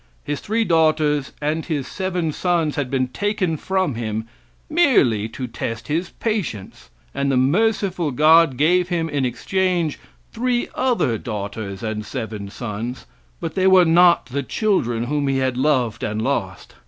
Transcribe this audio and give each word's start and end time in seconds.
His 0.23 0.39
three 0.39 0.63
daughters 0.65 1.31
and 1.43 1.63
his 1.63 1.85
seven 1.87 2.31
sons 2.31 2.75
had 2.75 2.89
been 2.89 3.09
taken 3.09 3.55
from 3.55 3.93
him 3.93 4.25
merely 4.67 5.29
to 5.29 5.45
test 5.45 5.89
his 5.89 6.09
patience, 6.09 6.89
and 7.13 7.31
the 7.31 7.37
merciful 7.37 8.09
God 8.09 8.57
gave 8.57 8.89
him 8.89 9.07
in 9.07 9.25
exchange 9.25 9.99
three 10.33 10.67
other 10.73 11.19
daughters 11.19 11.83
and 11.83 12.03
seven 12.03 12.49
sons, 12.49 13.05
but 13.39 13.53
they 13.53 13.67
were 13.67 13.85
not 13.85 14.25
the 14.25 14.41
children 14.41 15.03
whom 15.03 15.27
he 15.27 15.37
had 15.37 15.55
loved 15.55 16.01
and 16.01 16.19
lost. 16.23 16.73